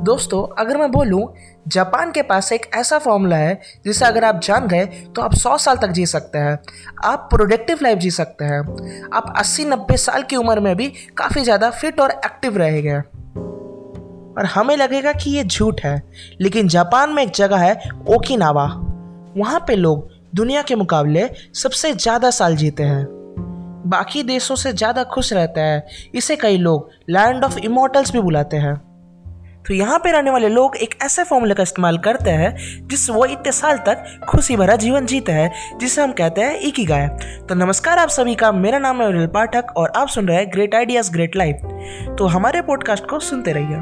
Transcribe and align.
दोस्तों, 0.00 0.42
अगर 0.58 0.76
मैं 0.76 0.90
बोलूँ, 0.90 1.26
जापान 1.68 2.12
के 2.12 2.22
पास 2.22 2.52
एक 2.52 2.66
ऐसा 2.74 2.98
फॉर्मूला 2.98 3.36
है, 3.36 3.60
जिसे 3.84 4.04
अगर 4.04 4.24
आप 4.24 4.40
जान 4.40 4.66
गए 4.68 4.86
तो 4.86 5.22
आप 5.22 5.34
100 5.34 5.56
साल 5.58 5.76
तक 5.76 5.88
जी 5.88 6.06
सकते 6.06 6.38
हैं। 6.38 6.58
आप 7.04 7.28
प्रोडक्टिव 7.32 7.78
लाइफ 7.82 7.98
जी 7.98 8.10
सकते 8.10 8.44
हैं। 8.44 8.60
आप 9.12 9.32
80-90 9.38 9.96
साल 9.96 10.22
की 10.22 10.36
उम्र 10.36 10.60
में 10.60 10.74
भी 10.76 10.88
काफ़ी 11.18 11.42
ज़्यादा 11.42 11.70
फिट 11.70 12.00
और 12.00 12.10
एक्टिव 12.10 12.56
रहेंगे। 12.56 12.96
और 14.30 14.46
हमें 14.46 14.76
लगेगा 14.76 15.12
कि 15.12 15.30
ये 15.30 15.44
झूठ 15.44 15.80
है, 15.84 16.02
लेकिन 16.40 16.68
जापान 16.68 17.12
में 17.12 17.22
एक 17.22 17.30
जगह 17.30 17.56
है, 17.56 17.78
ओकिनावा। 18.08 18.66
वहाँ 19.36 19.64
पे 19.68 19.76
लोग 19.76 20.08
दुनिया 20.34 20.62
के 20.62 20.74
मुकाबले 20.74 21.28
सबसे 21.54 21.92
ज़्यादा 21.92 22.30
साल 22.30 22.56
जीते 22.56 22.82
हैं। 22.82 23.06
बाकी 23.86 24.22
देशों 24.22 24.56
से 24.56 24.72
ज़्यादा 24.72 25.02
खुश 25.04 25.32
रहता 25.32 25.60
है। 25.60 25.86
इसे 26.14 26.36
कई 26.36 26.56
लोग 26.58 26.90
लैंड 27.10 27.44
ऑफ़ 27.44 27.58
इमोटल्स 27.58 28.12
भी 28.12 28.20
बुलाते 28.20 28.56
हैं। 28.56 28.80
तो 29.66 29.74
यहाँ 29.74 29.98
पे 29.98 30.12
रहने 30.12 30.30
वाले 30.30 30.48
लोग 30.48 30.76
एक 30.76 30.94
ऐसे 31.02 31.24
फॉर्मूले 31.24 31.54
का 31.54 31.62
इस्तेमाल 31.62 31.98
करते 31.98 32.30
हैं 32.30 32.54
जिससे 32.88 33.12
वो 33.12 33.24
इतने 33.24 33.52
साल 33.52 33.78
तक 33.78 34.04
खुशी 34.28 34.56
भरा 34.56 34.76
जीवन 34.76 35.06
जीते 35.06 35.32
हैं, 35.32 35.78
जिसे 35.78 36.02
हम 36.02 36.12
कहते 36.12 36.40
हैं 36.40 36.58
ही 36.58 36.84
गाय 36.84 37.06
तो 37.48 37.54
नमस्कार 37.54 37.98
आप 37.98 38.08
सभी 38.08 38.34
का, 38.34 38.52
मेरा 38.52 38.78
नाम 38.78 39.02
है 39.02 39.08
अनिल 39.08 39.26
पाठक 39.26 39.76
और 39.76 39.92
आप 39.96 40.08
सुन 40.08 40.28
रहे 40.28 40.36
हैं 40.36 40.50
ग्रेट 40.52 40.74
आइडियाज़ 40.74 41.10
ग्रेट 41.12 41.36
लाइफ 41.36 41.60
तो 42.18 42.26
हमारे 42.26 42.62
पॉडकास्ट 42.62 43.06
को 43.06 43.18
सुनते 43.20 43.52
रहिए। 43.52 43.76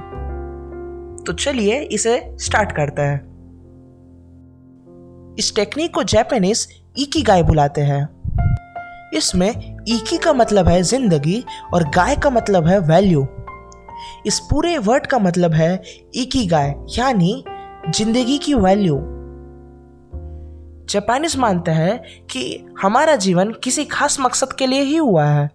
तो 1.24 1.32
चलिए 1.32 1.80
इसे 1.92 2.20
स्टार्ट 2.40 2.72
करते 2.72 3.02
हैं। 3.02 3.26
इस 5.38 5.54
टेक्निक 5.56 5.94
को 5.94 6.02
जैपनीज 6.02 6.68
इकी 6.98 7.22
गाय 7.22 7.42
बुलाते 7.42 7.80
हैं। 7.80 8.06
इसमें 9.14 9.50
इकी 9.88 10.18
का 10.18 10.32
मतलब 10.32 10.68
है 10.68 10.82
ज़िंदगी 10.82 11.44
और 11.74 11.88
गाय 11.88 12.16
का 12.16 12.30
मतलब 12.30 12.66
है 12.66 12.78
वैल्यू 12.78 13.26
इस 14.26 14.38
पूरे 14.40 14.76
वर्ड 14.78 15.06
का 15.06 15.18
मतलब 15.18 15.52
है 15.54 15.70
इकी 16.14 16.46
गाय 16.46 16.74
यानी 16.98 17.42
ज़िंदगी 17.88 18.38
की 18.38 18.54
वैल्यू। 18.56 18.98
जापानीज 20.88 21.36
मानते 21.36 21.70
हैं 21.70 21.98
कि 22.26 22.42
हमारा 22.82 23.14
जीवन 23.18 23.52
किसी 23.64 23.84
खास 23.86 24.16
मकसद 24.20 24.52
के 24.52 24.66
लिए 24.66 24.82
ही 24.82 24.96
हुआ 24.96 25.24
है, 25.24 25.46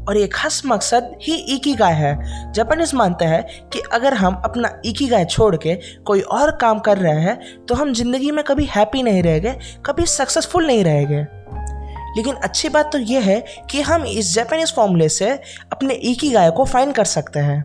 और 0.00 0.16
ये 0.16 0.26
खास 0.26 0.62
मकसद 0.66 1.10
ही 1.22 1.34
इकी 1.54 1.74
गाय 1.74 1.92
है। 1.94 2.52
जापानीज 2.52 2.94
मानते 2.94 3.24
हैं 3.24 3.68
कि 3.70 3.80
अगर 3.92 4.14
हम 4.14 4.40
अपना 4.44 4.70
इकी 4.84 5.06
गाय 5.08 5.24
छोड़ 5.26 5.54
के 5.56 5.74
कोई 6.06 6.20
और 6.20 6.50
काम 6.60 6.78
कर 6.78 6.98
रहे 6.98 7.20
हैं 7.20 7.66
तो 7.66 7.74
हम 7.74 7.92
ज़िंदगी 7.92 8.30
में 8.30 8.44
कभी 8.44 8.64
हैप्पी 8.66 9.02
नहीं 9.02 9.22
रहेंगे, 9.22 9.54
कभी 9.86 10.06
सक्सेसफुल 10.08 10.66
नहीं 10.66 10.84
रहेंगे। 10.84 11.24
लेकिन 12.16 12.34
अच्छी 12.34 12.68
बात 12.68 12.92
तो 12.92 12.98
यह 12.98 13.20
है 13.20 13.44
कि 13.70 13.80
हम 13.80 14.04
इस 14.04 14.34
जापानीज 14.34 14.74
फॉर्मूले 14.74 15.08
से 15.08 15.30
अपने 15.72 15.94
एक 15.94 16.22
ही 16.22 16.30
गाय 16.30 16.50
को 16.50 16.64
फाइन 16.64 16.92
कर 16.92 17.04
सकते 17.04 17.38
हैं। 17.38 17.64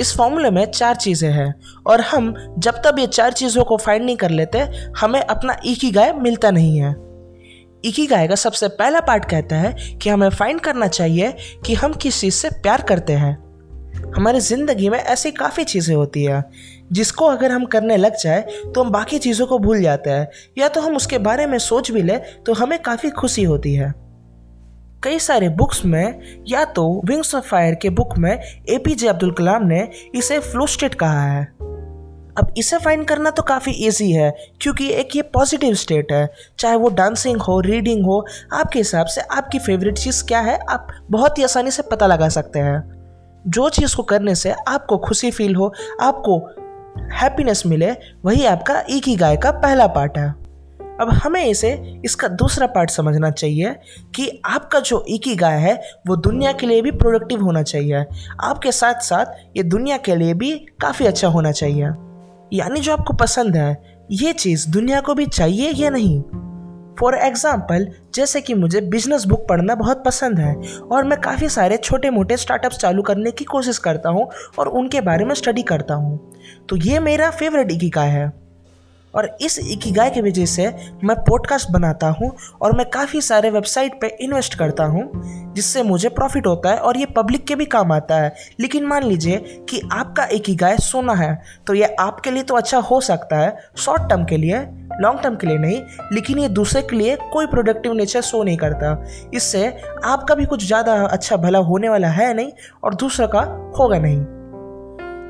इस 0.00 0.16
फॉर्मूले 0.16 0.50
में 0.50 0.64
चार 0.64 0.96
चीज़ें 0.96 1.30
हैं 1.30 1.54
और 1.86 2.00
हम 2.00 2.54
जब 2.58 2.74
तक 2.74 2.96
ये 2.98 3.06
चार 3.06 3.32
चीज़ों 3.32 3.64
को 3.64 3.76
फाइंड 3.76 4.04
नहीं 4.04 4.16
कर 4.16 4.30
लेते, 4.30 4.58
हमें 4.98 5.20
अपना 5.20 5.56
एक 5.66 5.78
ही 5.82 5.90
गाय 5.90 6.12
मिलता 6.12 6.50
नहीं 6.50 6.78
है। 6.80 6.90
एक 7.84 7.94
ही 7.94 8.06
गाय 8.06 8.28
का 8.28 8.34
सबसे 8.34 8.68
पहला 8.68 9.00
पार्ट 9.00 9.24
कहता 9.24 9.56
है 9.56 9.72
कि 10.02 10.10
हमें 10.10 10.28
फाइंड 10.28 10.60
करना 10.60 10.86
चाहिए 10.86 11.34
कि 11.66 11.74
हम 11.74 11.92
किस 11.92 12.20
चीज़ 12.20 12.34
से 12.34 12.50
प्यार 12.50 12.82
करते 12.82 13.12
हैं। 13.12 13.47
हमारी 14.14 14.40
ज़िंदगी 14.40 14.88
में 14.88 14.98
ऐसी 14.98 15.30
काफ़ी 15.30 15.64
चीज़ें 15.64 15.94
होती 15.96 16.24
है, 16.24 16.42
जिसको 16.92 17.26
अगर 17.26 17.52
हम 17.52 17.64
करने 17.66 17.96
लग 17.96 18.16
जाए 18.16 18.40
तो 18.74 18.82
हम 18.82 18.90
बाकी 18.90 19.18
चीज़ों 19.18 19.46
को 19.46 19.58
भूल 19.58 19.82
जाते 19.82 20.10
हैं। 20.10 20.28
या 20.58 20.68
तो 20.68 20.80
हम 20.80 20.96
उसके 20.96 21.18
बारे 21.20 21.46
में 21.46 21.58
सोच 21.60 21.90
भी 21.90 22.02
लें 22.02 22.20
तो 22.46 22.52
हमें 22.52 22.78
काफ़ी 22.78 23.10
खुशी 23.10 23.42
होती 23.44 23.74
है। 23.74 23.92
कई 25.02 25.18
सारे 25.18 25.48
बुक्स 25.48 25.84
में, 25.84 26.20
या 26.48 26.64
तो 26.66 27.02
विंग्स 27.04 27.34
ऑफ़ 27.34 27.44
फायर 27.44 27.74
के 27.74 27.90
बुक 27.90 28.16
में 28.18 28.32
ए 28.32 28.78
पी 28.78 28.94
जे 28.94 29.08
अब्दुल 29.08 29.32
कलाम 29.32 29.66
ने 29.66 29.88
इसे 30.14 30.38
फ्लो 30.40 30.66
स्टेट 30.66 30.94
कहा 30.94 31.22
है। 31.24 31.44
अब 32.36 32.52
इसे 32.58 32.78
फाइंड 32.78 33.04
करना 33.06 33.30
तो 33.30 33.42
काफ़ी 33.42 33.72
इजी 33.86 34.10
है, 34.12 34.30
क्योंकि 34.60 34.88
एक 34.90 35.16
ये 35.16 35.22
पॉजिटिव 35.24 35.74
स्टेट 35.74 36.12
है। 36.12 36.28
चाहे 36.58 36.76
वो 36.76 36.88
डांसिंग 36.90 37.40
हो 37.40 37.60
रीडिंग 37.60 38.04
हो, 38.04 38.24
आपके 38.52 38.78
हिसाब 38.78 39.06
से 39.06 39.20
आपकी 39.20 39.58
फेवरेट 39.58 39.98
चीज़ 39.98 40.24
क्या 40.24 40.40
है, 40.40 40.58
आप 40.60 40.88
बहुत 41.10 41.38
ही 41.38 41.42
आसानी 41.44 41.70
से 41.70 41.82
पता 41.82 42.06
लगा 42.06 42.28
सकते 42.30 42.58
हैं। 42.58 42.97
जो 43.48 43.68
चीज़ 43.68 43.96
को 43.96 44.02
करने 44.02 44.34
से 44.34 44.54
आपको 44.68 44.98
खुशी 44.98 45.30
फील 45.30 45.56
हो, 45.56 45.74
आपको 46.00 46.38
हैप्पीनेस 47.12 47.62
मिले, 47.66 47.92
वही 48.24 48.46
आपका 48.46 48.80
एक 48.80 49.04
ही 49.04 49.16
गाय 49.16 49.36
का 49.36 49.50
पहला 49.50 49.86
पार्ट 49.86 50.18
है। 50.18 50.48
अब 51.00 51.10
हमें 51.12 51.46
इसे, 51.46 52.00
इसका 52.04 52.28
दूसरा 52.28 52.66
पार्ट 52.66 52.90
समझना 52.90 53.30
चाहिए 53.30 53.76
कि 54.14 54.42
आपका 54.44 54.80
जो 54.80 55.04
एक 55.08 55.26
ही 55.26 55.36
गाय 55.36 55.58
है, 55.58 55.82
वो 56.06 56.16
दुनिया 56.16 56.52
के 56.52 56.66
लिए 56.66 56.82
भी 56.82 56.90
प्रोडक्टिव 56.90 57.42
होना 57.42 57.62
चाहिए। 57.62 58.04
आपके 58.44 58.72
साथ 58.72 58.94
साथ 58.94 59.26
ये 59.56 59.62
दुनिया 59.62 59.96
के 59.96 60.16
लिए 60.16 60.34
भी 60.34 60.66
काफ़ी 60.80 61.06
अच्छा 61.06 61.28
होना 61.28 61.52
चाहिए। 61.52 61.84
यानी 62.52 62.80
जो 62.80 62.92
आपको 62.92 63.12
पसंद 63.12 63.56
है, 63.56 63.98
ये 64.10 64.32
चीज़ 64.32 64.70
दुनिया 64.70 65.00
को 65.00 65.14
भी 65.14 65.26
चाहिए 65.26 65.72
या 65.72 65.90
नहीं? 65.90 66.22
फॉर 67.00 67.14
एग्ज़ाम्पल 67.14 67.86
जैसे 68.14 68.40
कि 68.40 68.54
मुझे 68.54 68.80
बिज़नेस 68.80 69.24
बुक 69.24 69.46
पढ़ना 69.48 69.74
बहुत 69.74 70.02
पसंद 70.06 70.38
है 70.38 70.54
और 70.92 71.04
मैं 71.04 71.20
काफ़ी 71.20 71.48
सारे 71.48 71.76
छोटे 71.76 72.10
मोटे 72.10 72.36
स्टार्टअप्स 72.36 72.78
चालू 72.78 73.02
करने 73.02 73.30
की 73.30 73.44
कोशिश 73.44 73.78
करता 73.78 74.08
हूँ 74.08 74.28
और 74.58 74.68
उनके 74.68 75.00
बारे 75.00 75.24
में 75.24 75.34
स्टडी 75.34 75.62
करता 75.62 75.94
हूँ। 75.94 76.18
तो 76.68 76.76
ये 76.76 76.98
मेरा 76.98 77.30
फेवरेट 77.30 77.70
इकिका 77.72 78.02
है। 78.02 78.47
और 79.14 79.36
इस 79.42 79.58
इकिगाई 79.60 80.10
की 80.10 80.20
वजह 80.20 80.46
से 80.46 80.66
मैं 81.04 81.16
पॉडकास्ट 81.20 81.70
बनाता 81.70 82.08
हूँ 82.10 82.30
और 82.62 82.76
मैं 82.76 82.88
काफ़ी 82.90 83.20
सारे 83.22 83.50
वेबसाइट 83.50 84.00
पे 84.00 84.16
इन्वेस्ट 84.20 84.54
करता 84.54 84.84
हूँ, 84.84 85.10
जिससे 85.54 85.82
मुझे 85.82 86.08
प्रॉफिट 86.10 86.46
होता 86.46 86.70
है 86.70 86.78
और 86.78 86.96
ये 86.96 87.06
पब्लिक 87.16 87.46
के 87.46 87.54
भी 87.54 87.64
काम 87.66 87.92
आता 87.92 88.20
है। 88.20 88.34
लेकिन 88.60 88.86
मान 88.86 89.02
लीजिए 89.02 89.64
कि 89.68 89.80
आपका 89.92 90.26
इकिगाई 90.32 90.76
सोना 90.80 91.14
है 91.14 91.34
तो 91.66 91.74
ये 91.74 91.94
आपके 92.00 92.30
लिए 92.30 92.42
तो 92.42 92.54
अच्छा 92.54 92.78
हो 92.80 93.00
सकता 93.02 93.38
है 93.38 93.56
शॉर्ट 93.76 94.08
टर्म 94.10 94.24
के 94.24 94.36
लिए 94.36 94.66
लॉन्ग 95.00 95.20
टर्म 95.22 95.36
के 95.36 95.46
लिए 95.46 95.58
नहीं, 95.58 95.80
लेकिन 96.12 96.38
ये 96.38 96.48
दूसरे 96.50 96.82
के 96.82 96.96
लिए 96.96 97.16
कोई 97.32 97.46
प्रोडक्टिव 97.46 97.92
नेचर 97.92 98.20
शो 98.22 98.42
नहीं 98.42 98.56
करता। 98.56 98.96
इससे 99.34 99.66
आपका 100.04 100.34
भी 100.34 100.44
कुछ 100.44 100.66
ज़्यादा 100.66 100.94
अच्छा 101.06 101.36
भला 101.36 101.58
होने 101.60 101.88
वाला 101.88 102.08
है 102.10 102.32
नहीं 102.34 102.50
और 102.84 102.94
दूसरा 102.94 103.26
का 103.26 103.40
होगा 103.78 103.98
नहीं। 103.98 104.37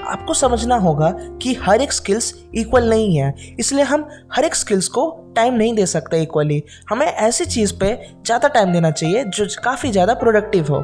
आपको 0.09 0.35
समझना 0.35 0.77
होगा 0.79 1.11
कि 1.43 1.55
हर 1.63 1.83
एक 1.83 1.93
स्किल्स 1.93 2.35
इक्वल 2.55 2.89
नहीं 2.91 3.17
है। 3.17 3.35
इसलिए 3.61 3.85
हम 3.85 4.09
हर 4.33 4.45
एक 4.45 4.55
स्किल्स 4.55 4.89
को 4.89 5.11
टाइम 5.37 5.55
नहीं 5.55 5.75
दे 5.75 5.87
सकते 5.87 6.23
इक्वली 6.23 6.63
हमें 6.91 7.07
ऐसी 7.07 7.45
चीज़ 7.47 7.75
पे 7.81 7.95
ज़्यादा 8.27 8.49
टाइम 8.49 8.73
देना 8.73 8.91
चाहिए 8.91 9.25
जो 9.27 9.47
काफ़ी 9.65 9.91
ज़्यादा 9.91 10.15
प्रोडक्टिव 10.15 10.73
हो। 10.73 10.81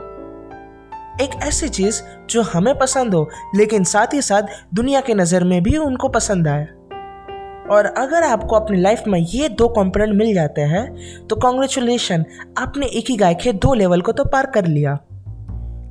एक 1.20 1.34
ऐसी 1.42 1.68
चीज़ 1.68 2.02
जो 2.30 2.42
हमें 2.44 2.74
पसंद 2.78 3.14
हो, 3.14 3.28
लेकिन 3.56 3.84
साथ 3.86 4.14
ही 4.14 4.22
साथ 4.22 4.42
दुनिया 4.74 5.00
के 5.00 5.14
नज़र 5.14 5.44
में 5.44 5.62
भी 5.62 5.76
उनको 5.78 6.08
पसंद 6.10 6.48
आए। 6.48 6.66
और 7.66 7.86
अगर 7.88 8.22
आपको 8.22 8.56
अपनी 8.56 8.80
लाइफ 8.80 9.02
में 9.08 9.18
ये 9.20 9.48
दो 9.50 9.68
कंपोनेंट 9.70 10.14
मिल 10.14 10.32
जाते 10.34 10.60
हैं 10.62 11.26
तो 11.26 11.36
कॉन्ग्रेचुलेशन 11.36 12.24
आपने 12.58 12.86
एक 12.88 13.10
ही 13.10 13.16
गाय 13.16 13.34
के 13.34 13.52
दो 13.54 13.74
लेवल 13.74 14.00
को 14.00 14.12
तो 14.12 14.24
पार 14.24 14.46
कर 14.46 14.66
लिया। 14.66 14.98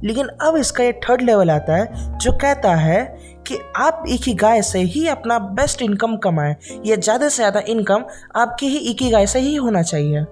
लेकिन 0.03 0.27
अब 0.41 0.57
इसका 0.57 0.83
ये 0.83 0.93
थर्ड 1.03 1.21
लेवल 1.21 1.51
आता 1.51 1.75
है, 1.75 2.17
जो 2.17 2.31
कहता 2.33 2.75
है 2.75 3.03
कि 3.47 3.57
आप 3.77 4.03
एक 4.09 4.21
ही 4.21 4.33
गाय 4.35 4.61
से 4.61 4.79
ही 4.81 5.07
अपना 5.07 5.39
बेस्ट 5.39 5.81
इनकम 5.81 6.15
कमाएँ, 6.17 6.55
या 6.85 6.95
ज़्यादा 6.95 7.29
से 7.29 7.35
ज़्यादा 7.35 7.61
इनकम 7.67 8.03
आपकी 8.35 8.67
ही 8.67 8.77
एक 8.91 9.01
ही 9.01 9.09
गाय 9.11 9.27
से 9.27 9.39
ही 9.39 9.55
होना 9.55 9.81
चाहिए। 9.83 10.23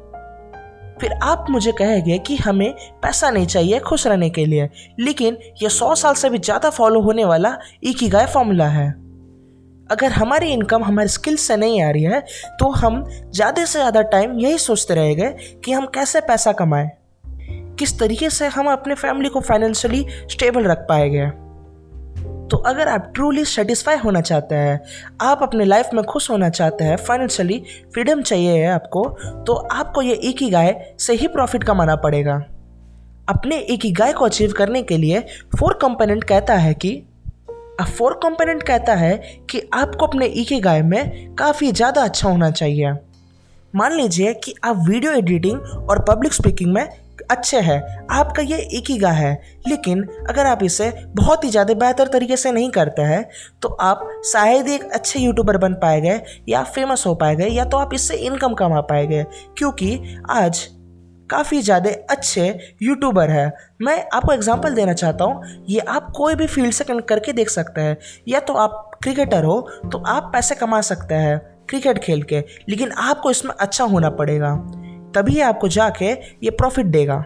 फिर 1.02 1.14
आप 1.24 1.46
मुझे 1.50 1.72
कहेंगे 1.72 2.18
कि 2.20 2.36
हमें 2.38 2.74
पैसा 3.04 3.30
नहीं 3.30 3.46
चाहिए 3.48 3.80
खुश 3.82 4.06
रहने 4.08 4.30
के 4.30 4.46
लिए, 4.46 4.70
लेकिन 5.00 5.38
ये 5.62 5.70
सौ 5.72 5.94
साल 5.96 6.14
से 6.14 6.30
भी 6.30 6.38
ज़्यादा 6.40 6.70
फॉलो 6.70 7.02
होने 7.02 7.26
वाला 7.26 7.58
एक 7.84 8.02
ही 8.02 8.10
गाय 8.10 8.26
फॉर्मूला 8.28 8.68
है। 8.70 8.90
अगर 9.90 10.12
हमारी 10.12 10.52
इनकम 10.54 10.84
हमारे 10.84 11.08
स्किल 11.10 11.36
से 11.38 11.56
नहीं 11.58 11.82
आ 11.84 11.90
रही 11.90 12.04
है 12.04 12.20
तो 12.60 12.70
हम 12.72 13.04
ज़्यादा 13.08 13.66
से 13.66 13.80
ज़्यादा 13.80 14.02
टाइम 14.10 14.40
यही 14.40 14.58
सोचते 14.60 14.96
रहेंगे 14.96 15.30
कि 15.66 15.72
हम 15.72 15.86
कैसे 15.86 16.22
पैसा 16.22 16.52
कमाएँ। 16.54 16.90
किस 17.82 17.98
तरीके 18.00 18.30
से 18.30 18.48
हम 18.48 18.72
अपने 18.72 18.96
फैमिली 18.96 19.30
को 19.30 19.40
फाइनेंशियली 19.42 20.06
स्टेबल 20.32 20.64
रख 20.64 20.86
पाएँगे 20.90 21.30
तो 22.50 22.58
अगर 22.68 22.88
आप 22.88 23.12
ट्रूली 23.16 23.44
सेटिस्फाई 23.46 23.98
होना 23.98 24.22
चाहते 24.22 24.56
हैं, 24.56 24.80
आप 25.22 25.40
अपने 25.44 25.66
लाइफ 25.66 25.90
में 25.94 26.04
खुश 26.04 26.30
होना 26.30 26.50
चाहते 26.50 26.84
हैं 26.84 26.96
फाइनेंशियली 26.98 27.62
फ्रीडम 27.94 28.22
चाहिए 28.22 28.58
है 28.58 28.68
आपको 28.68 29.04
तो 29.48 29.54
आपको 29.54 30.02
ये 30.02 30.16
एक 30.24 30.42
ही 30.42 30.50
गाय 30.50 30.96
से 31.00 31.14
ही 31.14 31.28
प्रॉफिट 31.28 31.64
कमाना 31.64 31.96
पड़ेगा। 31.98 32.36
अपने 33.30 33.58
एक 33.58 33.86
ही 33.86 33.92
गाय 33.92 34.14
को 34.14 34.26
अचीव 34.26 34.52
करने 34.52 34.82
के 34.84 34.98
लिए 34.98 35.20
फोर 35.58 35.78
कंपोनेंट 35.82 36.24
कहता 36.24 36.56
है 36.56 36.74
कि 36.74 36.92
फोर 37.98 38.20
कंपोनेंट 38.24 38.64
कहता 38.64 38.96
है 38.96 39.18
कि 39.50 39.62
आपको 39.74 40.08
अपने 40.08 40.26
एक 40.26 40.52
ही 40.52 40.60
गाय 40.60 40.82
में 40.84 41.34
काफ़ी 41.36 41.72
ज़्यादा 41.72 42.04
अच्छा 42.04 42.30
होना 42.30 42.52
चाहिए। 42.52 42.92
मान 43.74 43.94
लीजिए 43.94 44.34
कि 44.34 44.56
आप 44.64 44.86
वीडियो 44.90 45.12
एडिटिंग 45.14 45.90
और 45.90 46.06
पब्लिक 46.10 46.34
स्पीकिंग 46.34 46.74
में 46.74 46.88
अच्छे 47.32 47.60
हैं, 47.60 48.08
आपका 48.12 48.42
ये 48.44 48.58
एक 48.72 48.90
ही 48.90 48.98
गा 48.98 49.12
है। 49.12 49.34
लेकिन 49.68 50.04
अगर 50.30 50.46
आप 50.46 50.64
इसे 50.64 50.92
बहुत 51.16 51.44
ही 51.44 51.50
ज़्यादा 51.50 51.74
बेहतर 51.76 52.08
तरीके 52.10 52.38
से 52.38 52.52
नहीं 52.52 52.70
करते 52.72 53.02
हैं 53.04 53.24
तो 53.62 53.70
आप 53.82 54.08
शायद 54.26 54.68
एक 54.70 54.84
अच्छे 54.92 55.20
यूट्यूबर 55.20 55.58
बन 55.60 55.74
पाए 55.76 56.02
गए 56.02 56.22
या 56.50 56.64
फ़ेमस 56.66 57.06
हो 57.08 57.16
पाए 57.16 57.36
गए 57.36 57.48
या 57.50 57.66
तो 57.66 57.78
आप 57.78 57.94
इससे 57.94 58.16
इनकम 58.18 58.54
कमा 58.56 58.82
पाए 58.84 59.08
गए 59.08 59.26
क्योंकि 59.58 60.00
आज 60.32 60.68
काफ़ी 61.30 61.62
ज़्यादा 61.62 61.90
अच्छे 62.10 62.48
यूट्यूबर 62.84 63.30
है। 63.30 63.52
मैं 63.82 63.96
आपको 64.14 64.34
एग्जांपल 64.34 64.74
देना 64.74 64.94
चाहता 64.94 65.24
हूँ, 65.24 65.44
ये 65.70 65.80
आप 65.80 66.12
कोई 66.16 66.36
भी 66.36 66.48
फ़ील्ड 66.48 66.74
से 66.74 66.84
कनेक्ट 66.84 67.08
करके 67.10 67.34
देख 67.34 67.50
सकते 67.50 67.82
हैं। 67.82 67.98
या 68.28 68.40
तो 68.40 68.54
आप 68.56 69.00
क्रिकेटर 69.04 69.44
हो 69.44 69.60
तो 69.92 70.04
आप 70.08 70.30
पैसे 70.34 70.56
कमा 70.56 70.82
सकते 70.84 71.16
हैं 71.16 71.40
क्रिकेट 71.70 72.00
खेल 72.00 72.24
के। 72.24 72.44
लेकिन 72.70 72.92
आपको 72.92 73.32
इसमें 73.32 73.54
अच्छा 73.54 73.84
होना 73.86 74.10
पड़ेगा। 74.12 74.54
तभी 75.16 75.40
आपको 75.42 75.68
जाके 75.68 76.12
ये 76.44 76.50
प्रॉफिट 76.52 76.86
देगा। 76.88 77.24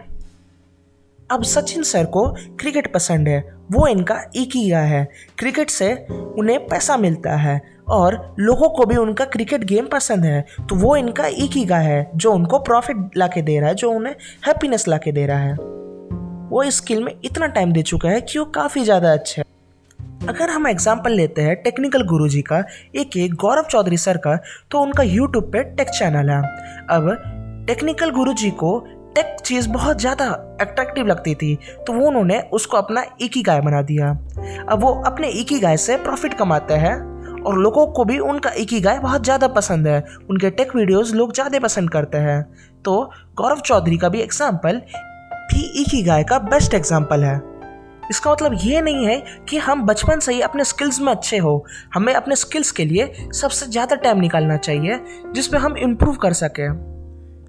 अब 1.30 1.42
सचिन 1.44 1.82
सर 1.82 2.04
को 2.06 2.26
क्रिकेट 2.58 2.92
पसंद 2.94 3.28
है। 3.28 3.38
वो 3.72 3.86
इनका 3.86 4.20
एक 4.36 4.50
ही 4.54 4.68
है। 4.68 5.06
क्रिकेट 5.38 5.70
से 5.70 5.94
उन्हें 6.38 6.66
पैसा 6.66 6.96
मिलता 6.96 7.36
है 7.36 7.60
और 7.88 8.14
लोगों 8.38 8.68
को 8.68 8.84
भी 8.86 8.96
उनका 8.96 9.24
क्रिकेट 9.24 9.64
गेम 9.64 9.86
पसंद 9.86 10.24
है। 10.24 10.44
तो 10.68 10.76
वो 10.76 10.94
इनका 10.96 11.26
एक 11.26 11.50
ही 11.52 11.64
है, 11.64 12.10
जो 12.14 12.32
उनको 12.32 12.58
प्रॉफिट 12.58 13.16
ला 13.16 13.26
के 13.26 13.42
दे 13.42 13.58
रहा 13.60 13.68
है, 13.68 13.74
जो 13.74 13.90
उन्हें 13.90 14.14
हैप्पीनेस 14.46 14.88
ला 14.88 14.96
के 14.96 15.12
दे 15.12 15.26
रहा 15.26 15.38
है। 15.38 15.54
वो 16.50 16.62
इस 16.62 16.76
स्किल 16.76 17.02
में 17.02 17.12
इतना 17.24 17.46
टाइम 17.48 17.72
दे 17.72 17.82
चुका 17.82 18.08
है 18.08 18.20
कि 18.20 18.38
वो 18.38 18.44
काफ़ी 18.54 18.84
ज़्यादा 18.84 19.12
अच्छा 19.12 19.40
है। 19.40 19.44
अगर 20.28 20.50
हम 20.50 20.66
एग्ज़ाम्पल 20.66 21.12
लेते 21.12 21.42
हैं 21.42 21.56
टेक्निकल 21.62 22.02
गुरुजी 22.02 22.42
का 22.42 22.62
एक 22.94 23.16
एक 23.16 23.34
गौरव 23.34 23.66
चौधरी 23.70 23.96
सर 23.96 24.16
का 24.16 24.36
तो 24.70 24.80
उनका 24.80 25.02
यूट्यूब 25.02 25.50
पे 25.52 25.62
टेक 25.76 25.88
चैनल 25.88 26.30
है। 26.30 26.40
अब 26.90 27.10
टेक्निकल 27.66 28.10
गुरुजी 28.10 28.50
को 28.50 28.78
टेक 29.14 29.36
चीज़ 29.44 29.68
बहुत 29.68 30.00
ज़्यादा 30.00 30.24
अट्रैक्टिव 30.60 31.06
लगती 31.06 31.34
थी 31.34 31.54
तो 31.86 31.92
वो 31.92 32.06
उन्होंने 32.08 32.38
उसको 32.52 32.76
अपना 32.76 33.02
एक 33.22 33.36
ही 33.36 33.42
गाय 33.42 33.60
बना 33.60 33.80
दिया। 33.82 34.10
अब 34.68 34.82
वो 34.82 34.92
अपने 35.06 35.28
एक 35.30 35.52
ही 35.52 35.58
गाय 35.60 35.76
से 35.76 35.96
प्रॉफिट 35.96 36.34
कमाते 36.34 36.74
हैं 36.74 36.94
और 37.42 37.58
लोगों 37.58 37.86
को 37.86 38.04
भी 38.04 38.18
उनका 38.20 38.50
एक 38.52 38.72
ही 38.72 38.80
गाय 38.80 38.98
बहुत 38.98 39.24
ज़्यादा 39.24 39.48
पसंद 39.48 39.86
है। 39.86 39.98
उनके 40.30 40.50
टेक 40.50 40.76
वीडियोस 40.76 41.12
लोग 41.14 41.32
ज़्यादा 41.34 41.58
पसंद 41.58 41.90
करते 41.90 42.18
हैं। 42.18 42.42
तो 42.84 42.98
गौरव 43.36 43.60
चौधरी 43.60 43.98
का 43.98 44.08
भी 44.08 44.20
एग्ज़ाम्पल 44.20 44.80
भी 45.52 45.62
एक 45.82 45.94
ही 45.94 46.02
गाय 46.02 46.24
का 46.24 46.38
बेस्ट 46.46 46.74
एग्ज़ाम्पल 46.74 47.24
है। 47.24 47.36
इसका 48.10 48.32
मतलब 48.32 48.58
ये 48.60 48.80
नहीं 48.80 49.06
है 49.06 49.22
कि 49.48 49.56
हम 49.58 49.86
बचपन 49.86 50.20
से 50.20 50.34
ही 50.34 50.40
अपने 50.40 50.64
स्किल्स 50.64 51.00
में 51.00 51.12
अच्छे 51.12 51.38
हो। 51.38 51.64
हमें 51.94 52.12
अपने 52.14 52.36
स्किल्स 52.36 52.70
के 52.70 52.84
लिए 52.84 53.12
सबसे 53.34 53.66
ज़्यादा 53.66 53.96
टाइम 53.96 54.20
निकालना 54.20 54.56
चाहिए, 54.58 55.00
जिसमें 55.34 55.58
हम 55.60 55.76
इम्प्रूव 55.78 56.16
कर 56.16 56.32
सकें। 56.32 56.95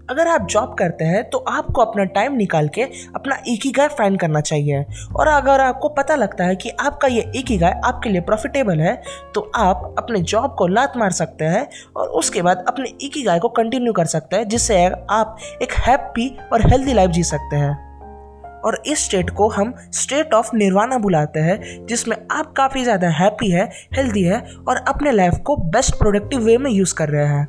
अगर 0.09 0.27
आप 0.27 0.47
जॉब 0.47 0.75
करते 0.79 1.05
हैं 1.05 1.23
तो 1.29 1.37
आपको 1.49 1.81
अपना 1.81 2.03
टाइम 2.11 2.35
निकाल 2.35 2.67
के 2.69 2.83
अपना 3.15 3.35
एक 3.47 3.65
ही 3.65 3.71
गाय 3.71 3.87
फाइंड 3.89 4.19
करना 4.19 4.41
चाहिए। 4.41 4.83
और 5.15 5.27
अगर 5.27 5.61
आपको 5.61 5.89
पता 5.89 6.15
लगता 6.15 6.45
है 6.45 6.55
कि 6.55 6.69
आपका 6.69 7.07
ये 7.07 7.31
एक 7.35 7.49
ही 7.49 7.57
गाय 7.57 7.79
आपके 7.85 8.09
लिए 8.09 8.21
प्रॉफिटेबल 8.21 8.79
है 8.79 8.95
तो 9.35 9.41
आप 9.55 9.95
अपने 9.97 10.21
जॉब 10.21 10.55
को 10.55 10.67
लात 10.67 10.97
मार 10.97 11.11
सकते 11.13 11.45
हैं 11.45 11.67
और 11.97 12.07
उसके 12.09 12.41
बाद 12.41 12.63
अपने 12.67 12.89
एक 13.03 13.17
ही 13.17 13.23
गाय 13.23 13.39
को 13.39 13.49
कंटिन्यू 13.49 13.93
कर 13.93 14.05
सकते 14.07 14.35
हैं, 14.35 14.47
जिससे 14.47 14.85
आप 14.85 15.37
एक 15.61 15.73
हैप्पी 15.79 16.29
और 16.53 16.67
हेल्दी 16.67 16.93
लाइफ 16.93 17.11
जी 17.11 17.23
सकते 17.23 17.55
हैं। 17.55 17.75
और 18.57 18.81
इस 18.87 19.03
स्टेट 19.05 19.29
को 19.29 19.47
हम 19.49 19.73
स्टेट 19.93 20.33
ऑफ़ 20.33 20.55
निर्वाणा 20.55 20.97
बुलाते 20.97 21.39
हैं, 21.39 21.85
जिसमें 21.85 22.15
आप 22.31 22.53
काफ़ी 22.57 22.83
ज़्यादा 22.83 23.09
हैप्पी 23.15 23.51
है 23.51 23.69
हेल्दी 23.93 24.23
है 24.23 24.39
और 24.67 24.83
अपने 24.87 25.11
लाइफ 25.11 25.37
को 25.45 25.55
बेस्ट 25.67 25.95
प्रोडक्टिव 25.95 26.39
वे 26.39 26.57
में 26.57 26.71
यूज़ 26.71 26.95
कर 26.95 27.09
रहे 27.09 27.27
हैं। 27.27 27.47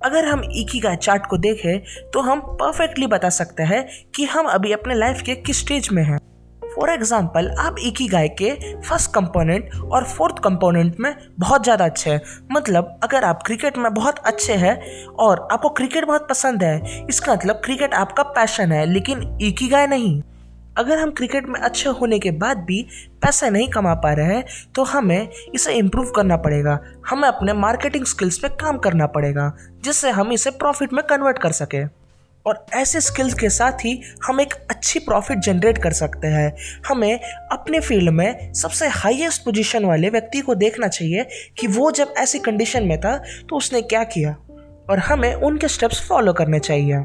अगर 0.00 0.24
हम 0.24 0.42
इकी 0.52 0.80
का 0.80 0.94
चार्ट 0.96 1.26
को 1.26 1.36
देखें 1.38 2.10
तो 2.10 2.20
हम 2.22 2.40
परफेक्टली 2.60 3.06
बता 3.08 3.28
सकते 3.30 3.62
हैं 3.64 3.86
कि 4.14 4.24
हम 4.26 4.46
अभी 4.48 4.72
अपने 4.72 4.94
लाइफ 4.94 5.22
के 5.22 5.34
किस 5.36 5.60
स्टेज 5.60 5.88
में 5.92 6.02
हैं। 6.02 6.18
फॉर 6.66 6.90
एग्ज़ाम्पल 6.90 7.48
आप 7.60 7.76
एक 7.78 8.00
ही 8.00 8.06
गाय 8.08 8.28
के 8.32 8.50
फ़र्स्ट 8.80 9.12
कंपोनेंट 9.14 9.74
और 9.84 10.04
फोर्थ 10.06 10.38
कंपोनेंट 10.44 10.96
में 11.00 11.14
बहुत 11.38 11.62
ज़्यादा 11.64 11.84
अच्छे 11.84 12.10
हैं। 12.10 12.20
मतलब 12.52 12.98
अगर 13.04 13.24
आप 13.24 13.42
क्रिकेट 13.42 13.78
में 13.78 13.92
बहुत 13.94 14.18
अच्छे 14.24 14.54
हैं 14.54 15.04
और 15.06 15.46
आपको 15.52 15.68
क्रिकेट 15.70 16.04
बहुत 16.04 16.28
पसंद 16.28 16.62
है, 16.62 17.04
इसका 17.06 17.32
मतलब 17.32 17.60
क्रिकेट 17.64 17.94
आपका 17.94 18.22
पैशन 18.22 18.72
है, 18.72 18.84
लेकिन 18.86 19.38
एक 19.42 19.62
ही 19.62 19.68
गाय 19.68 19.86
नहीं। 19.86 20.20
अगर 20.78 20.98
हम 20.98 21.10
क्रिकेट 21.10 21.48
में 21.48 21.60
अच्छे 21.60 21.90
होने 21.90 22.18
के 22.18 22.30
बाद 22.30 22.58
भी 22.58 22.82
पैसा 23.22 23.48
नहीं 23.48 23.68
कमा 23.68 23.94
पा 23.94 24.12
रहे 24.12 24.26
हैं 24.26 24.44
तो 24.74 24.82
हमें 24.84 25.28
इसे 25.54 25.72
इम्प्रूव 25.72 26.10
करना 26.10 26.36
पड़ेगा। 26.36 26.78
हमें 27.06 27.28
अपने 27.28 27.52
मार्केटिंग 27.52 28.04
स्किल्स 28.04 28.38
पे 28.38 28.48
काम 28.48 28.78
करना 28.78 29.06
पड़ेगा, 29.06 29.52
जिससे 29.84 30.10
हम 30.10 30.32
इसे 30.32 30.50
प्रॉफिट 30.50 30.92
में 30.92 31.02
कन्वर्ट 31.06 31.38
कर 31.38 31.52
सकें। 31.52 31.88
और 32.46 32.64
ऐसे 32.74 33.00
स्किल्स 33.00 33.34
के 33.34 33.48
साथ 33.48 33.84
ही 33.84 34.00
हम 34.24 34.40
एक 34.40 34.54
अच्छी 34.70 34.98
प्रॉफिट 34.98 35.38
जनरेट 35.38 35.78
कर 35.78 35.92
सकते 35.92 36.28
हैं। 36.28 36.56
हमें 36.88 37.20
अपने 37.52 37.80
फ़ील्ड 37.80 38.10
में 38.10 38.52
सबसे 38.54 38.88
हाईएस्ट 38.88 39.44
पोजीशन 39.44 39.84
वाले 39.84 40.10
व्यक्ति 40.10 40.40
को 40.40 40.54
देखना 40.54 40.88
चाहिए 40.88 41.26
कि 41.58 41.66
वो 41.66 41.90
जब 41.90 42.14
ऐसी 42.18 42.38
कंडीशन 42.38 42.86
में 42.86 42.98
था 43.00 43.16
तो 43.48 43.56
उसने 43.56 43.82
क्या 43.82 44.04
किया? 44.04 44.36
और 44.90 44.98
हमें 44.98 45.34
उनके 45.34 45.68
स्टेप्स 45.68 46.08
फॉलो 46.08 46.32
करने 46.32 46.58
चाहिए। 46.58 47.04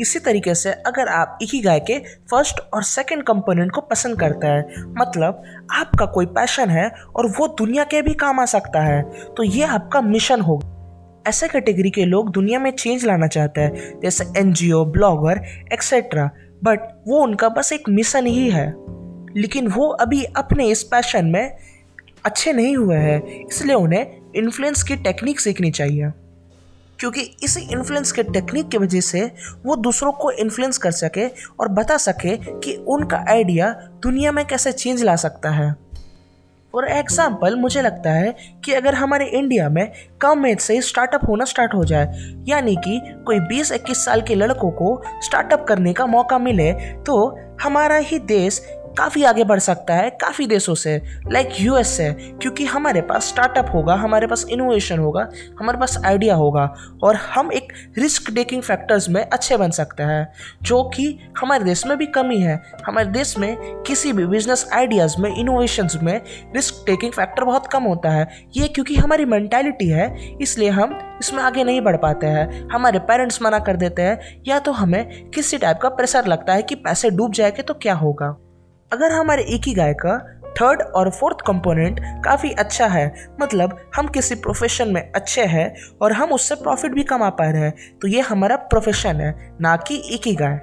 इसी 0.00 0.18
तरीके 0.18 0.54
से 0.54 0.72
अगर 0.86 1.08
आप 1.08 1.38
एक 1.42 1.48
ही 1.52 1.60
गाय 1.60 1.80
के 1.80 1.98
फ़र्स्ट 2.30 2.60
और 2.74 2.82
सेकंड 2.84 3.22
कंपोनेंट 3.22 3.72
को 3.72 3.80
पसंद 3.80 4.18
करता 4.20 4.48
है 4.48 4.84
मतलब 4.98 5.42
आपका 5.72 6.06
कोई 6.06 6.26
पैशन 6.28 6.70
है 6.70 6.88
और 7.16 7.26
वो 7.38 7.48
दुनिया 7.58 7.84
के 7.84 8.02
भी 8.02 8.14
काम 8.14 8.40
आ 8.40 8.44
सकता 8.46 8.82
है 8.82 9.02
तो 9.36 9.42
ये 9.42 9.64
आपका 9.64 10.00
मिशन 10.00 10.40
होगा। 10.40 10.72
ऐसे 11.28 11.48
कैटेगरी 11.48 11.90
के 11.90 12.04
लोग 12.04 12.30
दुनिया 12.32 12.58
में 12.58 12.70
चेंज 12.70 13.04
लाना 13.04 13.26
चाहते 13.26 13.60
हैं, 13.60 14.00
जैसे 14.02 14.24
एनजीओ 14.38 14.84
ब्लॉगर 14.84 15.40
एक्सेट्रा 15.72 16.30
बट 16.64 16.80
वो 17.08 17.20
उनका 17.20 17.48
बस 17.48 17.72
एक 17.72 17.88
मिशन 17.88 18.26
ही 18.26 18.48
है। 18.50 18.68
लेकिन 19.36 19.66
वो 19.68 19.88
अभी 19.90 20.22
अपने 20.36 20.68
इस 20.68 20.82
पैशन 20.82 21.26
में 21.26 21.56
अच्छे 22.24 22.52
नहीं 22.52 22.76
हुए 22.76 22.96
हैं, 22.96 23.46
इसलिए 23.46 23.74
उन्हें 23.74 24.32
इन्फ्लुएंस 24.36 24.82
की 24.82 24.96
टेक्निक 24.96 25.40
सीखनी 25.40 25.70
चाहिए। 25.70 26.10
क्योंकि 27.00 27.20
इसी 27.42 27.60
इन्फ्लुएंस 27.72 28.12
के 28.12 28.22
टेक्निक 28.22 28.68
की 28.68 28.78
वजह 28.78 29.00
से 29.00 29.24
वो 29.66 29.76
दूसरों 29.76 30.12
को 30.12 30.30
इन्फ्लुएंस 30.30 30.78
कर 30.78 30.90
सके 30.92 31.26
और 31.60 31.68
बता 31.70 31.96
सके 31.96 32.36
कि 32.36 32.76
उनका 32.88 33.24
आइडिया 33.28 33.72
दुनिया 34.02 34.32
में 34.32 34.44
कैसे 34.46 34.72
चेंज 34.72 35.02
ला 35.02 35.16
सकता 35.16 35.50
है। 35.50 35.74
फॉर 36.74 36.84
एग्ज़ाम्पल 36.84 37.54
मुझे 37.56 37.82
लगता 37.82 38.10
है 38.10 38.34
कि 38.64 38.72
अगर 38.72 38.94
हमारे 38.94 39.26
इंडिया 39.28 39.68
में 39.68 39.92
कम 40.20 40.46
एज 40.46 40.58
से 40.60 40.80
स्टार्टअप 40.80 41.20
होना 41.28 41.44
स्टार्ट 41.44 41.74
हो 41.74 41.84
जाए, 41.84 42.06
यानी 42.48 42.74
कि 42.76 43.00
कोई 43.26 43.38
20-21 43.48 44.04
साल 44.04 44.22
के 44.22 44.34
लड़कों 44.34 44.70
को 44.70 45.00
स्टार्टअप 45.24 45.64
करने 45.68 45.92
का 45.92 46.06
मौका 46.06 46.38
मिले 46.38 46.72
तो 47.02 47.16
हमारा 47.62 47.96
ही 47.96 48.18
देश 48.18 48.60
काफ़ी 48.98 49.24
आगे 49.24 49.44
बढ़ 49.44 49.58
सकता 49.58 49.94
है, 49.94 50.10
काफ़ी 50.10 50.46
देशों 50.46 50.74
से 50.74 51.02
लाइक 51.32 51.48
यू 51.60 51.76
एस 51.76 51.88
से, 51.88 52.10
क्योंकि 52.12 52.64
हमारे 52.64 53.00
पास 53.00 53.24
स्टार्टअप 53.24 53.70
होगा, 53.74 53.94
हमारे 53.94 54.26
पास 54.26 54.46
इनोवेशन 54.50 54.98
होगा, 54.98 55.28
हमारे 55.60 55.78
पास 55.78 55.98
आइडिया 56.04 56.34
होगा 56.34 56.74
और 57.02 57.16
हम 57.16 57.52
एक 57.52 57.72
रिस्क 57.98 58.30
टेकिंग 58.34 58.62
फैक्टर्स 58.62 59.08
में 59.08 59.22
अच्छे 59.22 59.56
बन 59.56 59.70
सकते 59.70 60.02
हैं, 60.02 60.32
जो 60.62 60.82
कि 60.84 61.18
हमारे 61.38 61.64
देश 61.64 61.86
में 61.86 61.98
भी 61.98 62.06
कमी 62.06 62.40
है। 62.40 62.62
हमारे 62.86 63.06
देश 63.06 63.38
में 63.38 63.56
किसी 63.82 64.12
भी 64.12 64.26
बिज़नेस 64.26 64.68
आइडियाज़ 64.72 65.16
में 65.18 65.36
इनोवेशंस 65.36 65.98
में 66.02 66.20
रिस्क 66.56 66.82
टेकिंग 66.86 67.12
फैक्टर 67.12 67.44
बहुत 67.44 67.66
कम 67.66 67.82
होता 67.82 68.10
है। 68.10 68.28
ये 68.56 68.68
क्योंकि 68.68 68.96
हमारी 68.96 69.24
मैंटेलिटी 69.24 69.88
है, 69.88 70.36
इसलिए 70.42 70.68
हम 70.68 70.98
इसमें 71.20 71.42
आगे 71.42 71.64
नहीं 71.64 71.80
बढ़ 71.80 71.96
पाते 71.96 72.26
हैं। 72.26 72.68
हमारे 72.68 72.98
पेरेंट्स 72.98 73.42
मना 73.42 73.58
कर 73.58 73.76
देते 73.76 74.02
हैं, 74.02 74.42
या 74.48 74.58
तो 74.58 74.72
हमें 74.72 75.30
किसी 75.30 75.58
टाइप 75.58 75.78
का 75.82 75.88
प्रेशर 75.88 76.26
लगता 76.26 76.52
है 76.52 76.62
कि 76.62 76.74
पैसे 76.74 77.10
डूब 77.10 77.32
जाएँगे 77.32 77.62
तो 77.62 77.74
क्या 77.74 77.94
होगा। 77.94 78.45
अगर 78.92 79.12
हमारे 79.12 79.42
एक 79.42 79.60
ही 79.66 79.74
गाय 79.74 79.94
का 79.94 80.18
थर्ड 80.60 80.82
और 80.82 81.10
फोर्थ 81.10 81.36
कंपोनेंट 81.46 82.00
काफ़ी 82.24 82.50
अच्छा 82.50 82.86
है 82.86 83.30
मतलब 83.40 83.90
हम 83.96 84.08
किसी 84.08 84.34
प्रोफेशन 84.34 84.88
में 84.88 85.12
अच्छे 85.12 85.44
हैं 85.44 85.76
और 86.02 86.12
हम 86.12 86.32
उससे 86.32 86.54
प्रॉफिट 86.54 86.92
भी 86.92 87.02
कमा 87.02 87.30
पा 87.30 87.50
रहे 87.50 87.62
हैं 87.62 87.98
तो 88.02 88.08
ये 88.08 88.20
हमारा 88.20 88.56
प्रोफेशन 88.56 89.16
है, 89.16 89.56
ना 89.60 89.76
कि 89.76 90.02
एक 90.10 90.26
ही 90.26 90.34
गाय 90.34 90.60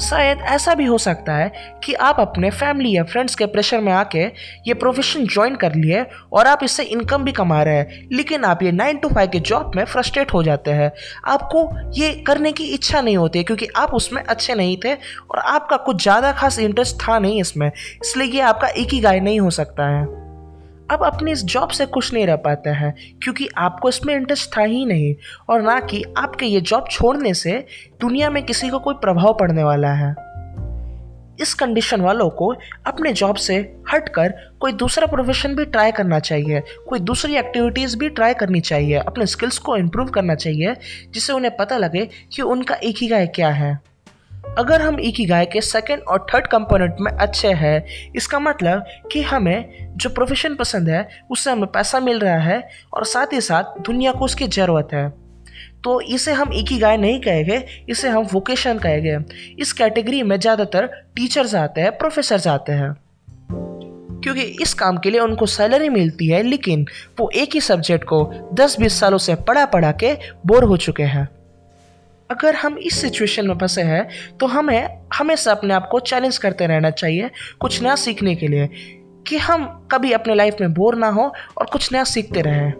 शायद 0.00 0.38
ऐसा 0.48 0.74
भी 0.74 0.84
हो 0.86 0.98
सकता 0.98 1.34
है 1.34 1.52
कि 1.84 1.94
आप 1.94 2.20
अपने 2.20 2.50
फैमिली 2.52 2.94
या 2.96 3.02
फ्रेंड्स 3.04 3.34
के 3.34 3.46
प्रेशर 3.46 3.80
में 3.80 3.92
आके 3.92 4.24
ये 4.66 4.74
प्रोफेशन 4.74 5.26
ज्वाइन 5.26 5.56
कर 5.56 5.74
लिए 5.74 6.04
और 6.32 6.46
आप 6.46 6.62
इससे 6.64 6.82
इनकम 6.84 7.24
भी 7.24 7.32
कमा 7.32 7.62
रहे 7.62 7.74
हैं, 7.74 8.08
लेकिन 8.12 8.44
आप 8.44 8.62
ये 8.62 8.72
नाइन 8.72 8.98
टू 8.98 9.08
फाइव 9.08 9.28
के 9.28 9.40
जॉब 9.40 9.72
में 9.76 9.84
फ्रस्ट्रेट 9.84 10.32
हो 10.34 10.42
जाते 10.42 10.70
हैं। 10.72 10.90
आपको 11.26 11.68
ये 11.94 12.12
करने 12.26 12.52
की 12.52 12.64
इच्छा 12.64 13.00
नहीं 13.00 13.16
होती 13.16 13.44
क्योंकि 13.44 13.68
आप 13.76 13.94
उसमें 13.94 14.22
अच्छे 14.22 14.54
नहीं 14.54 14.76
थे 14.84 14.94
और 14.94 15.38
आपका 15.38 15.76
कुछ 15.78 16.02
ज़्यादा 16.02 16.32
खास 16.32 16.58
इंटरेस्ट 16.60 16.96
था 16.98 17.18
नहीं 17.18 17.40
इसमें, 17.40 17.70
इसलिए 18.02 18.28
ये 18.28 18.40
आपका 18.42 18.68
एक 18.70 18.92
ही 18.92 19.00
गाय 19.00 19.20
नहीं 19.20 19.40
हो 19.40 19.50
सकता 19.52 19.88
है। 19.88 20.28
अब 20.90 21.02
अपनी 21.02 21.32
इस 21.32 21.44
जॉब 21.44 21.70
से 21.70 21.86
खुश 21.86 22.12
नहीं 22.12 22.26
रह 22.26 22.36
पाते 22.36 22.70
हैं, 22.70 22.94
क्योंकि 23.22 23.48
आपको 23.58 23.88
इसमें 23.88 24.14
इंटरेस्ट 24.14 24.56
था 24.56 24.62
ही 24.62 24.84
नहीं, 24.84 25.14
और 25.48 25.62
ना 25.62 25.80
कि 25.80 26.04
आपके 26.18 26.46
ये 26.46 26.60
जॉब 26.60 26.88
छोड़ने 26.90 27.34
से 27.34 27.66
दुनिया 28.00 28.30
में 28.30 28.42
किसी 28.42 28.68
को 28.68 28.78
कोई 28.78 28.94
प्रभाव 28.94 29.36
पड़ने 29.40 29.64
वाला 29.64 29.92
है। 29.92 30.14
इस 31.40 31.54
कंडीशन 31.54 32.00
वालों 32.00 32.30
को 32.30 32.54
अपने 32.86 33.12
जॉब 33.12 33.36
से 33.36 33.56
हटकर 33.92 34.34
कोई 34.60 34.72
दूसरा 34.72 35.06
प्रोफेशन 35.06 35.54
भी 35.54 35.64
ट्राई 35.64 35.92
करना 35.92 36.18
चाहिए, 36.18 36.62
कोई 36.88 36.98
दूसरी 36.98 37.36
एक्टिविटीज़ 37.36 37.98
भी 37.98 38.08
ट्राई 38.08 38.34
करनी 38.34 38.60
चाहिए, 38.60 38.96
अपने 38.96 39.26
स्किल्स 39.26 39.58
को 39.58 39.76
इम्प्रूव 39.76 40.08
करना 40.08 40.34
चाहिए, 40.34 40.74
जिससे 41.10 41.32
उन्हें 41.32 41.56
पता 41.56 41.76
लगे 41.76 42.08
कि 42.32 42.42
उनका 42.42 42.74
एक 42.74 42.96
ही 42.96 43.08
गाय 43.08 43.26
क्या 43.26 43.48
है। 43.48 43.89
अगर 44.58 44.82
हम 44.82 45.00
एक 45.00 45.14
ही 45.14 45.24
गाय 45.24 45.46
के 45.46 45.60
सेकेंड 45.60 46.02
और 46.02 46.26
थर्ड 46.34 46.46
कंपोनेंट 46.46 46.96
में 47.00 47.12
अच्छे 47.12 47.48
हैं, 47.48 47.84
इसका 48.16 48.38
मतलब 48.38 48.84
कि 49.12 49.22
हमें 49.22 49.88
जो 49.96 50.10
प्रोफेशन 50.10 50.54
पसंद 50.54 50.88
है, 50.88 51.08
उससे 51.30 51.50
हमें 51.50 51.66
पैसा 51.66 52.00
मिल 52.00 52.18
रहा 52.18 52.38
है 52.38 52.68
और 52.94 53.04
साथ 53.04 53.26
ही 53.32 53.40
साथ 53.40 53.80
दुनिया 53.80 54.12
को 54.12 54.24
उसकी 54.24 54.46
ज़रूरत 54.46 54.88
है। 54.92 55.12
तो 55.84 56.00
इसे 56.00 56.32
हम 56.32 56.52
एक 56.52 56.66
ही 56.68 56.78
गाय 56.78 56.96
नहीं 56.96 57.20
कहेंगे, 57.20 57.64
इसे 57.88 58.08
हम 58.08 58.22
वोकेशन 58.32 58.78
कहेंगे। 58.78 59.18
इस 59.58 59.72
कैटेगरी 59.72 60.22
में 60.22 60.40
ज़्यादातर 60.40 60.86
टीचर्स 60.86 61.54
आते 61.54 61.80
हैं 61.80 61.98
प्रोफेसर 61.98 62.48
आते 62.48 62.72
हैं। 62.72 62.94
क्योंकि 64.20 64.40
इस 64.40 64.74
काम 64.74 64.98
के 64.98 65.10
लिए 65.10 65.20
उनको 65.20 65.46
सैलरी 65.46 65.88
मिलती 65.88 66.26
है, 66.26 66.42
लेकिन 66.42 66.86
वो 67.20 67.30
एक 67.34 67.54
ही 67.54 67.60
सब्जेक्ट 67.60 68.04
को 68.04 68.32
10-20 68.54 69.00
सालों 69.00 69.18
से 69.18 69.34
पढ़ा 69.34 69.66
पढ़ा 69.66 69.92
के 69.92 70.14
बोर 70.46 70.64
हो 70.64 70.76
चुके 70.76 71.02
हैं। 71.02 71.39
अगर 72.30 72.54
हम 72.54 72.78
इस 72.78 73.00
सिचुएशन 73.00 73.48
में 73.48 73.58
फंसे 73.58 73.82
हैं 73.82 74.08
तो 74.40 74.46
हमें, 74.46 75.06
हमेशा 75.14 75.50
अपने 75.50 75.74
आप 75.74 75.88
को 75.92 76.00
चैलेंज 76.00 76.38
करते 76.38 76.66
रहना 76.66 76.90
चाहिए 76.90 77.30
कुछ 77.60 77.82
नया 77.82 77.94
सीखने 77.94 78.34
के 78.34 78.48
लिए 78.48 78.68
कि 79.26 79.36
हम 79.36 79.88
कभी 79.92 80.12
अपने 80.12 80.34
लाइफ 80.34 80.56
में 80.60 80.74
बोर 80.74 80.96
ना 80.96 81.08
हो 81.08 81.32
और 81.58 81.66
कुछ 81.72 81.92
नया 81.92 82.04
सीखते 82.04 82.42
रहें। 82.42 82.72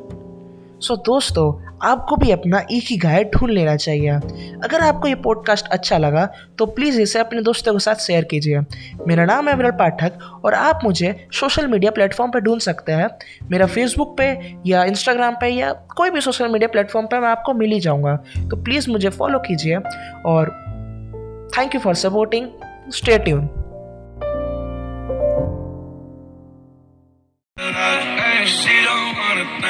सो 0.80 0.94
so, 0.94 1.00
दोस्तों 1.00 1.76
आपको 1.82 2.16
भी 2.16 2.30
अपना 2.30 2.58
एक 2.58 2.84
ही 2.86 2.96
गाय 2.96 3.24
ढूंढ 3.24 3.50
लेना 3.50 3.76
चाहिए। 3.76 4.10
अगर 4.64 4.80
आपको 4.80 5.08
ये 5.08 5.14
पॉडकास्ट 5.14 5.68
अच्छा 5.68 5.98
लगा 5.98 6.24
तो 6.58 6.66
प्लीज़ 6.66 7.00
इसे 7.00 7.18
अपने 7.18 7.42
दोस्तों 7.42 7.72
के 7.72 7.78
साथ 7.78 7.94
शेयर 7.94 8.24
कीजिए। 8.24 8.60
मेरा 9.08 9.24
नाम 9.24 9.48
है 9.48 9.54
विरल 9.54 9.70
पाठक 9.70 10.12
और 10.44 10.54
आप 10.54 10.80
मुझे 10.84 11.28
सोशल 11.32 11.66
मीडिया 11.66 11.90
प्लेटफॉर्म 11.90 12.30
पर 12.30 12.40
ढूंढ 12.40 12.60
सकते 12.60 12.92
हैं। 12.92 13.08
मेरा 13.50 13.66
फेसबुक 13.66 14.16
पे 14.18 14.56
या 14.66 14.84
इंस्टाग्राम 14.84 15.34
पे 15.34 15.48
या 15.48 15.72
कोई 15.72 16.10
भी 16.10 16.20
सोशल 16.20 16.48
मीडिया 16.48 16.68
प्लेटफॉर्म 16.68 17.06
पर 17.06 17.20
मैं 17.20 17.28
आपको 17.28 17.54
मिल 17.54 17.70
ही 17.70 17.80
जाऊँगा। 17.80 18.16
तो 18.50 18.62
प्लीज़ 18.64 18.90
मुझे 18.90 19.08
फॉलो 19.08 19.38
कीजिए 19.38 19.76
और 20.26 20.50
thank 21.58 21.74
you 21.74 21.80
for 21.80 21.94
supporting 21.94 22.48
stay 22.92 23.18
tune 23.18 23.48